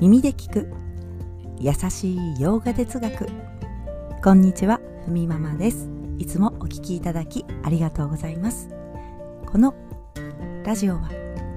[0.00, 0.70] 耳で聞く。
[1.58, 3.26] 優しい洋画哲学。
[4.22, 5.88] こんにちはふみママです。
[6.18, 8.68] いつもお聞きいただきありがとうございます。
[9.44, 9.74] この
[10.64, 11.10] ラジオは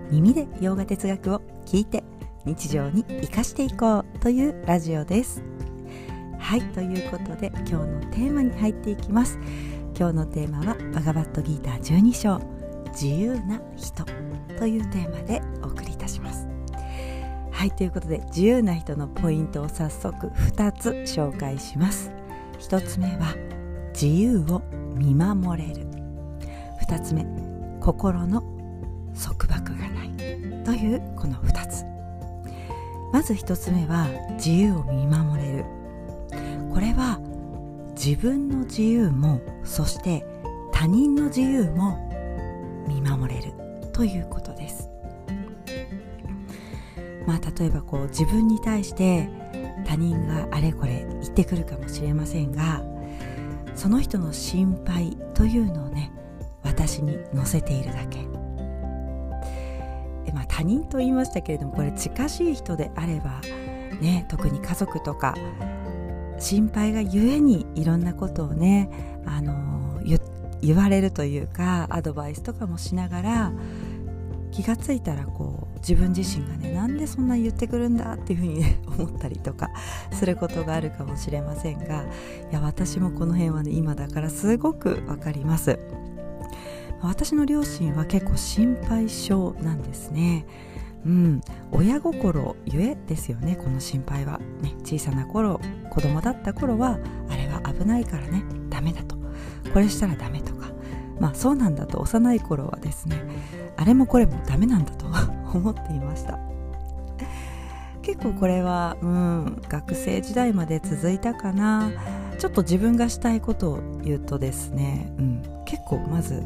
[0.09, 2.03] 耳で洋画哲学を聞いて
[2.43, 5.43] 日常に生かしていこうというラジオです。
[6.39, 9.37] はいということで今日のテーマに入っていきます。
[9.95, 12.41] 今日のテーマはバガバットギーター12章。
[12.91, 14.03] 自由な人。
[14.57, 15.80] というテーマでお送
[17.61, 22.11] はいということで自由な人のポイントを早速2つ紹介します。
[22.57, 23.35] 1つ目は
[23.93, 24.63] 自由を
[24.95, 25.85] 見守れる。
[26.89, 27.23] 2つ目
[27.79, 28.41] 心の
[29.13, 30.09] 束縛がない。
[30.65, 31.85] というこの2つ。
[33.13, 35.65] まず1つ目は自由を見守れる。
[36.73, 37.19] これは
[37.95, 40.25] 自分の自由もそして
[40.71, 42.09] 他人の自由も
[42.87, 43.53] 見守れる。
[43.93, 44.40] ということ。
[47.27, 49.29] まあ例えばこう自分に対して
[49.85, 52.83] 他人があれこれ言ってくるかもしれませんが
[53.75, 56.11] その人の心配というのをね
[56.63, 58.19] 私に乗せているだけ。
[60.33, 63.41] まあ、他人と言いましたけれどもこれ近しい人であれば
[63.99, 65.35] ね特に家族とか
[66.39, 68.89] 心配がゆえにいろんなことをね
[69.25, 69.99] あの
[70.61, 73.51] 言われるというかアドバイスとかもしながら
[74.51, 75.50] 気がついたらこう
[75.81, 79.69] 自分自身がねなんでそんな言ってくるんだっていうふうにね 思ったりとか
[80.11, 82.03] することがあるかもしれませんが
[82.51, 85.79] いや私もこの辺はね今だからすごくわかります。
[87.01, 90.45] 私の両親は結構心配性なんですね。
[91.03, 91.41] うん。
[91.71, 95.59] 親心ゆえですよねこの心配は、ね、小さな頃
[95.89, 99.15] 子供だった頃はあれは危ないからねダメだと。
[99.73, 100.69] これしたらダメとか。
[101.19, 103.15] まあそうなんだと幼い頃はですね
[103.77, 105.40] あれもこれもダメなんだと。
[105.53, 106.39] 思っていました。
[108.01, 111.91] 結構これはうん学生時代まで続いたかな。
[112.39, 116.43] ちょっと自分がしたいことを言うとですね、うん、結構まず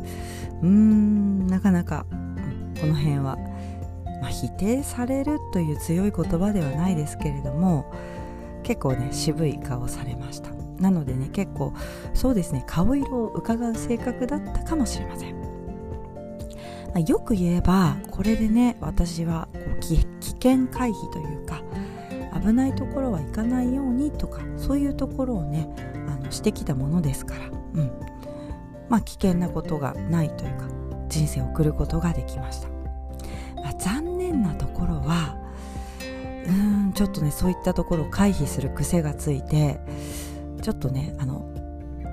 [0.62, 3.38] うーんなかなか、うん、この辺は、
[4.22, 7.90] まあ、否定されるという強い言葉ではないですけれども
[8.64, 10.50] 結構ね渋い顔されました。
[10.82, 11.74] なのでね結構
[12.14, 15.36] そうですね顔色を伺う性格だったかもしれません、
[16.96, 19.50] まあ、よく言えばこれでね私は
[19.82, 21.62] 危険回避というか
[22.42, 25.70] 危ないところは行かないようにとかそういうところをね
[26.08, 27.92] あのしてきたものですから、うん。
[28.90, 30.68] まあ、危険なことがないというか
[31.10, 32.70] 人生を送ることができました、
[33.56, 35.38] まあ、残念なところは
[36.48, 39.80] うーんちょっとねそういったところを回避する癖がついて
[40.62, 41.52] ちょっとねあの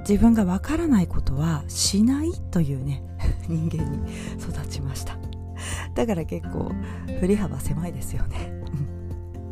[0.09, 3.03] 自分がわからないことはしないというね
[3.49, 5.17] 人間に育ちました。
[5.95, 6.73] だから結構
[7.21, 8.53] 振り幅狭いですよね。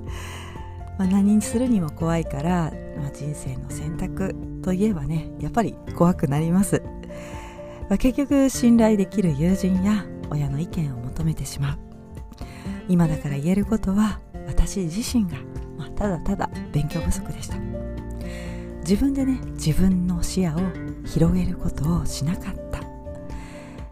[0.98, 6.82] まあ、何にするにも怖いから、まあ、人生の選択といえばねやっぱり怖くなります、
[7.88, 11.78] まあ、結局信頼できる友人や親の意見を求めてしまう。
[12.88, 15.38] 今だから言えることは私自身が、
[15.78, 17.56] まあ、ただただ勉強不足でした。
[18.80, 20.60] 自分でね自分の視野を
[21.04, 22.69] 広げることをしなかった。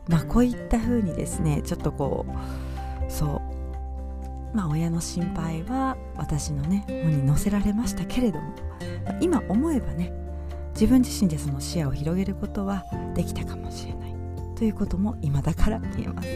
[0.08, 4.56] まあこういった風にですねちょっとこうそう。
[4.56, 8.54] まあ親の心配は私のね本に載せられましたけれども
[9.20, 10.12] 今思えばね
[10.72, 14.14] 自分自身でその視野を広げることはできたかもしれない。
[14.56, 16.28] ということも今だから言えます。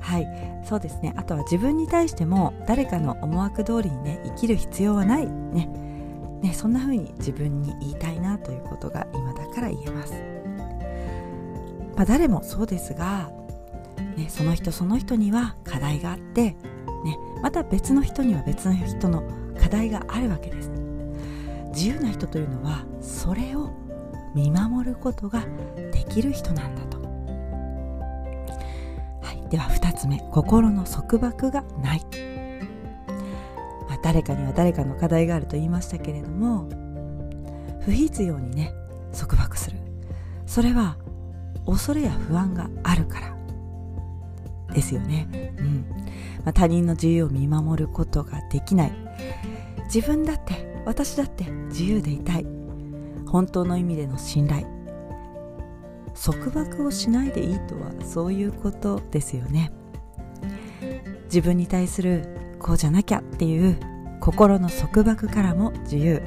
[0.00, 0.64] はい。
[0.66, 1.14] そうですね。
[1.16, 5.68] あとは自分に対しても誰かの思惑通りにね生きる必要はないね。
[6.42, 10.12] ね、そんな風に自分に言いたいなということが今だから言えます、
[11.96, 13.30] まあ、誰もそうですが、
[14.16, 16.56] ね、その人その人には課題があって、ね、
[17.42, 19.22] また別の人には別の人の
[19.60, 20.70] 課題があるわけです。
[21.74, 23.70] 自由な人というのはそれを
[24.34, 25.44] 見守ることが
[25.92, 26.98] できる人なんだと、
[29.22, 32.00] はい、では2つ目心の束縛がない。
[33.88, 36.68] ま誰かには誰かの課題があると言いましたけれども
[37.84, 38.72] 不必要にね
[39.16, 39.78] 束縛する。
[40.46, 40.96] それは
[41.66, 43.34] 恐れや不安があるから。
[44.74, 45.86] ですよね、うん。
[46.44, 48.92] まあ、他人の自由を見守ることができない。
[49.84, 52.46] 自分だって私だって自由でいたい。
[53.26, 54.66] 本当の意味での信頼。
[56.14, 59.72] 束縛をしないでいいとはそういうことですよね。
[61.24, 63.78] 自分に対するこうじゃなきゃっていう
[64.20, 66.22] 心の束縛からも自由、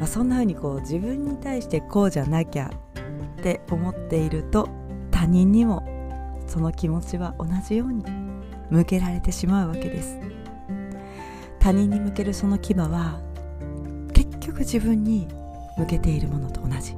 [0.00, 2.70] まあ、そんな風にこう自分に対してこうじゃなきゃ
[3.38, 4.66] って思っていると
[5.10, 5.86] 他人にも
[6.46, 8.02] その気持ちは同じように
[8.70, 10.18] 向けられてしまうわけです。
[11.58, 13.20] 他人に向けるその牙は
[14.14, 15.28] 結局自分に
[15.76, 16.96] 向けているものと同じ。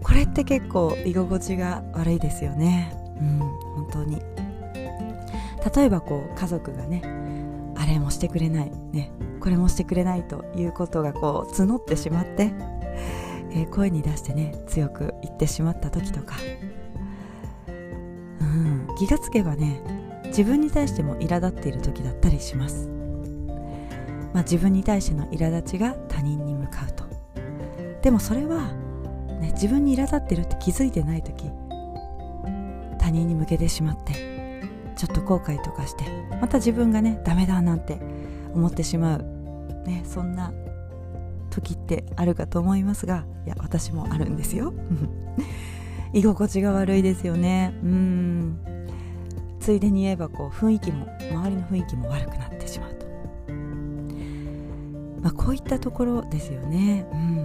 [0.00, 2.94] これって結構居心地が悪いですよね。
[3.20, 4.22] うん本当に。
[5.74, 7.02] 例えばこう家族がね
[7.82, 8.70] あれもしてくれない。
[8.92, 9.10] ね。
[9.40, 12.52] これもしてくれないということがこう募ってしまって、
[13.50, 16.36] えー、声に出してね強く言ってしまった時とか、
[18.40, 19.82] うん、気がつけばね
[20.26, 22.88] 自分に対しても苛立っている時だったりします、
[24.32, 27.02] まあ、自分に対しての苛立ちが他人に向かうと。
[28.00, 28.72] でもそれは、
[29.40, 31.50] ね、自分に苛立ってるって気づいてない時
[33.00, 34.31] 他人に向けてしまって
[35.02, 36.04] ちょっと後悔とかして
[36.40, 37.98] また自分がねダメだなんて
[38.54, 39.24] 思ってしまう、
[39.84, 40.52] ね、そんな
[41.50, 44.72] 時ってあるかと思いますがいや私もあるんですよ。
[46.14, 47.74] 居心地が悪いですよね。
[47.82, 48.58] うん。
[49.58, 53.06] ついでに言えばこう雰囲気も周りの雰囲気も悪くなってしまうと、
[55.20, 57.36] まあ、こういったところですよね、うん。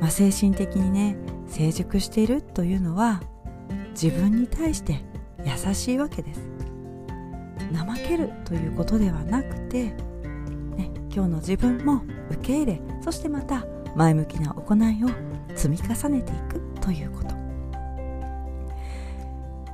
[0.00, 1.16] まあ、精神的にね
[1.46, 3.22] 成熟しているというのは
[3.92, 5.07] 自分に対して
[5.48, 6.40] 優しいわけです。
[7.72, 9.84] 怠けるということではなくて、
[10.76, 15.08] ね、今日の自分も受け入れそしてまた前向きな行いを
[15.54, 17.34] 積み重ねていくということ、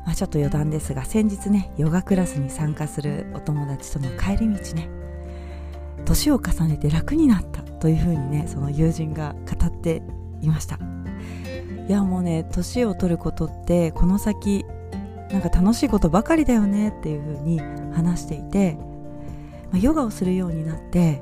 [0.05, 4.89] まあ、ちょっと余談ですが先日ねヨガクラスに参加するお友達との帰り道ね
[6.05, 10.03] 年を重ねて楽になったというふうにねその友人が語って
[10.41, 10.79] いました。
[11.87, 14.65] いやもうね年を取ることってこの先
[15.35, 17.61] なんか楽しいことばかりだよねっていうふうに
[17.93, 18.79] 話していて、
[19.73, 21.21] まあ、ヨガをするようになって、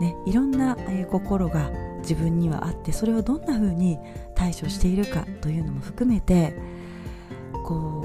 [0.00, 3.98] ね、いろんな、え心が自分にはあってそれをどんなふうに
[4.34, 6.56] 対処しているかというのも含めて
[7.64, 8.02] こ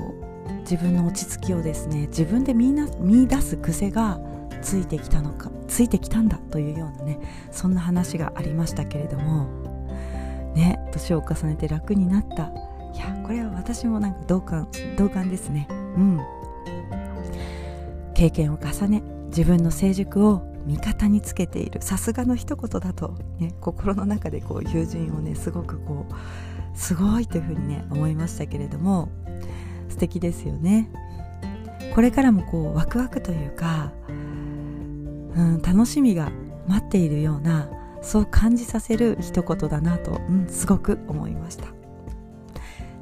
[0.50, 4.20] う自分の落ち着きをですね自分で見見出す癖が
[4.62, 7.20] ついてきたのかついてきたんだというようなね
[7.52, 9.48] そんな話がありましたけれども
[10.56, 12.52] ね年を重ねて楽になった
[12.94, 15.68] いやこれは私もなんか同感同感ですね。
[15.70, 16.20] うん。
[18.14, 21.82] 経験を重ね自分の成熟を味方につけている。
[21.82, 29.10] さすがの一言だと、ね、心の中でこう友人をねすごくこうすごいというふうにね思いましたけれども
[29.90, 30.90] 素敵ですよね。
[31.96, 36.32] これからもこうワクワクというか、うん、楽しみが
[36.68, 37.70] 待っているような
[38.02, 41.79] そう感じさせる一言だなと、うん、すごく思いました。